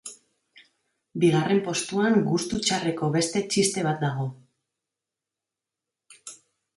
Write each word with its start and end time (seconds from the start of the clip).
Bigarren 1.23 1.59
postuan 1.67 2.15
gustu 2.29 2.61
txarreko 2.67 3.09
beste 3.15 3.43
txiste 3.51 3.83
bat 3.89 4.01
dago. 4.07 4.25